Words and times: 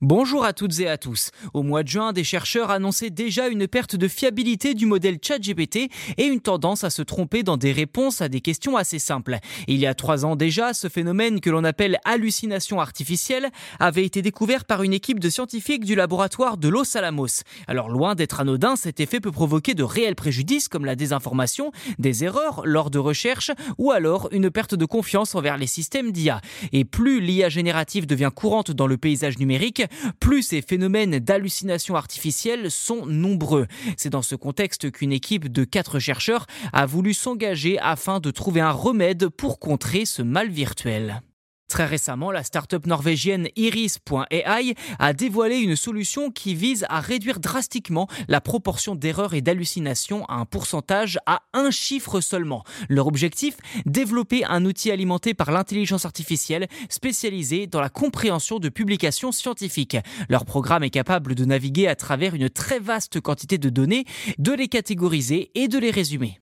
Bonjour 0.00 0.44
à 0.44 0.52
toutes 0.52 0.78
et 0.78 0.88
à 0.88 0.96
tous. 0.96 1.32
Au 1.54 1.64
mois 1.64 1.82
de 1.82 1.88
juin, 1.88 2.12
des 2.12 2.22
chercheurs 2.22 2.70
annonçaient 2.70 3.10
déjà 3.10 3.48
une 3.48 3.66
perte 3.66 3.96
de 3.96 4.06
fiabilité 4.06 4.74
du 4.74 4.86
modèle 4.86 5.18
ChatGPT 5.20 5.90
et 6.18 6.24
une 6.24 6.38
tendance 6.38 6.84
à 6.84 6.90
se 6.90 7.02
tromper 7.02 7.42
dans 7.42 7.56
des 7.56 7.72
réponses 7.72 8.20
à 8.20 8.28
des 8.28 8.40
questions 8.40 8.76
assez 8.76 9.00
simples. 9.00 9.38
Il 9.66 9.78
y 9.78 9.86
a 9.86 9.94
trois 9.94 10.24
ans 10.24 10.36
déjà, 10.36 10.72
ce 10.72 10.88
phénomène 10.88 11.40
que 11.40 11.50
l'on 11.50 11.64
appelle 11.64 11.98
hallucination 12.04 12.78
artificielle 12.78 13.50
avait 13.80 14.04
été 14.04 14.22
découvert 14.22 14.66
par 14.66 14.84
une 14.84 14.92
équipe 14.92 15.18
de 15.18 15.28
scientifiques 15.28 15.84
du 15.84 15.96
laboratoire 15.96 16.58
de 16.58 16.68
Los 16.68 16.96
Alamos. 16.96 17.42
Alors 17.66 17.88
loin 17.88 18.14
d'être 18.14 18.38
anodin, 18.38 18.76
cet 18.76 19.00
effet 19.00 19.18
peut 19.18 19.32
provoquer 19.32 19.74
de 19.74 19.82
réels 19.82 20.14
préjudices 20.14 20.68
comme 20.68 20.84
la 20.84 20.94
désinformation, 20.94 21.72
des 21.98 22.22
erreurs 22.22 22.62
lors 22.64 22.90
de 22.90 23.00
recherches 23.00 23.50
ou 23.78 23.90
alors 23.90 24.28
une 24.30 24.48
perte 24.48 24.76
de 24.76 24.84
confiance 24.84 25.34
envers 25.34 25.56
les 25.56 25.66
systèmes 25.66 26.12
d'IA. 26.12 26.40
Et 26.70 26.84
plus 26.84 27.20
l'IA 27.20 27.48
générative 27.48 28.06
devient 28.06 28.30
courante 28.32 28.70
dans 28.70 28.86
le 28.86 28.96
paysage 28.96 29.38
numérique, 29.38 29.82
plus 30.20 30.42
ces 30.42 30.62
phénomènes 30.62 31.18
d'hallucination 31.18 31.96
artificielle 31.96 32.70
sont 32.70 33.06
nombreux. 33.06 33.66
C'est 33.96 34.10
dans 34.10 34.22
ce 34.22 34.34
contexte 34.34 34.90
qu'une 34.90 35.12
équipe 35.12 35.50
de 35.50 35.64
quatre 35.64 35.98
chercheurs 35.98 36.46
a 36.72 36.86
voulu 36.86 37.14
s'engager 37.14 37.78
afin 37.78 38.20
de 38.20 38.30
trouver 38.30 38.60
un 38.60 38.72
remède 38.72 39.28
pour 39.28 39.58
contrer 39.58 40.04
ce 40.04 40.22
mal 40.22 40.50
virtuel. 40.50 41.22
Très 41.68 41.84
récemment, 41.84 42.30
la 42.30 42.42
start-up 42.44 42.86
norvégienne 42.86 43.48
Iris.ai 43.54 44.74
a 44.98 45.12
dévoilé 45.12 45.58
une 45.58 45.76
solution 45.76 46.30
qui 46.30 46.54
vise 46.54 46.86
à 46.88 47.00
réduire 47.00 47.40
drastiquement 47.40 48.08
la 48.26 48.40
proportion 48.40 48.94
d'erreurs 48.94 49.34
et 49.34 49.42
d'hallucinations 49.42 50.24
à 50.26 50.36
un 50.36 50.46
pourcentage 50.46 51.18
à 51.26 51.42
un 51.52 51.70
chiffre 51.70 52.22
seulement. 52.22 52.64
Leur 52.88 53.06
objectif 53.06 53.58
Développer 53.84 54.46
un 54.46 54.64
outil 54.64 54.90
alimenté 54.90 55.34
par 55.34 55.50
l'intelligence 55.50 56.06
artificielle 56.06 56.68
spécialisé 56.88 57.66
dans 57.66 57.82
la 57.82 57.90
compréhension 57.90 58.58
de 58.60 58.70
publications 58.70 59.30
scientifiques. 59.30 59.98
Leur 60.30 60.46
programme 60.46 60.84
est 60.84 60.90
capable 60.90 61.34
de 61.34 61.44
naviguer 61.44 61.86
à 61.86 61.96
travers 61.96 62.34
une 62.34 62.48
très 62.48 62.78
vaste 62.78 63.20
quantité 63.20 63.58
de 63.58 63.68
données, 63.68 64.06
de 64.38 64.52
les 64.52 64.68
catégoriser 64.68 65.50
et 65.54 65.68
de 65.68 65.78
les 65.78 65.90
résumer. 65.90 66.40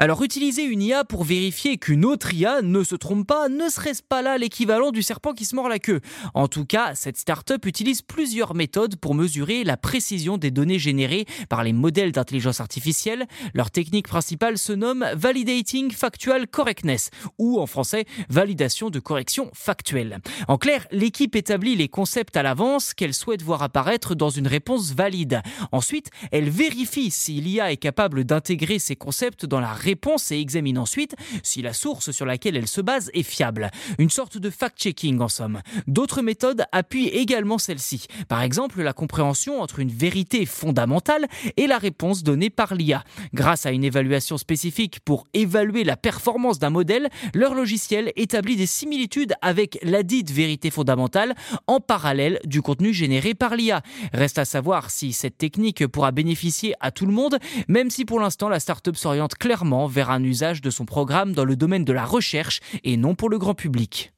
Alors 0.00 0.22
utiliser 0.22 0.62
une 0.62 0.80
IA 0.80 1.02
pour 1.02 1.24
vérifier 1.24 1.76
qu'une 1.76 2.04
autre 2.04 2.32
IA 2.32 2.62
ne 2.62 2.84
se 2.84 2.94
trompe 2.94 3.26
pas, 3.26 3.48
ne 3.48 3.68
serait-ce 3.68 4.04
pas 4.04 4.22
là 4.22 4.38
l'équivalent 4.38 4.92
du 4.92 5.02
serpent 5.02 5.32
qui 5.32 5.44
se 5.44 5.56
mord 5.56 5.68
la 5.68 5.80
queue? 5.80 6.00
En 6.34 6.46
tout 6.46 6.64
cas, 6.64 6.94
cette 6.94 7.16
startup 7.16 7.66
utilise 7.66 8.02
plusieurs 8.02 8.54
méthodes 8.54 8.94
pour 8.94 9.16
mesurer 9.16 9.64
la 9.64 9.76
précision 9.76 10.38
des 10.38 10.52
données 10.52 10.78
générées 10.78 11.26
par 11.48 11.64
les 11.64 11.72
modèles 11.72 12.12
d'intelligence 12.12 12.60
artificielle. 12.60 13.26
Leur 13.54 13.72
technique 13.72 14.06
principale 14.06 14.56
se 14.56 14.72
nomme 14.72 15.04
Validating 15.14 15.90
Factual 15.90 16.46
Correctness, 16.46 17.10
ou 17.36 17.58
en 17.58 17.66
français, 17.66 18.04
validation 18.28 18.90
de 18.90 19.00
correction 19.00 19.50
factuelle. 19.52 20.20
En 20.46 20.58
clair, 20.58 20.86
l'équipe 20.92 21.34
établit 21.34 21.74
les 21.74 21.88
concepts 21.88 22.36
à 22.36 22.44
l'avance 22.44 22.94
qu'elle 22.94 23.14
souhaite 23.14 23.42
voir 23.42 23.64
apparaître 23.64 24.14
dans 24.14 24.30
une 24.30 24.46
réponse 24.46 24.92
valide. 24.92 25.42
Ensuite, 25.72 26.10
elle 26.30 26.50
vérifie 26.50 27.10
si 27.10 27.40
l'IA 27.40 27.72
est 27.72 27.76
capable 27.76 28.22
d'intégrer 28.22 28.78
ces 28.78 28.94
concepts 28.94 29.44
dans 29.44 29.58
la 29.58 29.74
réponse 29.88 30.30
et 30.32 30.38
examine 30.38 30.76
ensuite 30.76 31.16
si 31.42 31.62
la 31.62 31.72
source 31.72 32.10
sur 32.10 32.26
laquelle 32.26 32.58
elle 32.58 32.68
se 32.68 32.82
base 32.82 33.10
est 33.14 33.22
fiable. 33.22 33.70
Une 33.98 34.10
sorte 34.10 34.36
de 34.36 34.50
fact-checking 34.50 35.18
en 35.20 35.28
somme. 35.28 35.62
D'autres 35.86 36.20
méthodes 36.20 36.64
appuient 36.72 37.08
également 37.08 37.56
celle-ci. 37.56 38.06
Par 38.28 38.42
exemple, 38.42 38.82
la 38.82 38.92
compréhension 38.92 39.62
entre 39.62 39.78
une 39.78 39.88
vérité 39.88 40.44
fondamentale 40.44 41.26
et 41.56 41.66
la 41.66 41.78
réponse 41.78 42.22
donnée 42.22 42.50
par 42.50 42.74
l'IA. 42.74 43.02
Grâce 43.32 43.64
à 43.64 43.70
une 43.70 43.82
évaluation 43.82 44.36
spécifique 44.36 45.00
pour 45.00 45.26
évaluer 45.32 45.84
la 45.84 45.96
performance 45.96 46.58
d'un 46.58 46.70
modèle, 46.70 47.08
leur 47.32 47.54
logiciel 47.54 48.12
établit 48.16 48.56
des 48.56 48.66
similitudes 48.66 49.32
avec 49.40 49.78
la 49.82 50.02
dite 50.02 50.30
vérité 50.30 50.70
fondamentale 50.70 51.34
en 51.66 51.80
parallèle 51.80 52.40
du 52.44 52.60
contenu 52.60 52.92
généré 52.92 53.32
par 53.32 53.56
l'IA. 53.56 53.80
Reste 54.12 54.38
à 54.38 54.44
savoir 54.44 54.90
si 54.90 55.14
cette 55.14 55.38
technique 55.38 55.86
pourra 55.86 56.12
bénéficier 56.12 56.74
à 56.80 56.90
tout 56.90 57.06
le 57.06 57.12
monde, 57.12 57.38
même 57.68 57.88
si 57.88 58.04
pour 58.04 58.20
l'instant 58.20 58.50
la 58.50 58.60
startup 58.60 58.96
s'oriente 58.96 59.36
clairement 59.36 59.77
vers 59.86 60.10
un 60.10 60.22
usage 60.22 60.60
de 60.60 60.70
son 60.70 60.84
programme 60.84 61.32
dans 61.32 61.44
le 61.44 61.56
domaine 61.56 61.84
de 61.84 61.92
la 61.92 62.04
recherche 62.04 62.60
et 62.84 62.96
non 62.96 63.14
pour 63.14 63.28
le 63.28 63.38
grand 63.38 63.54
public. 63.54 64.12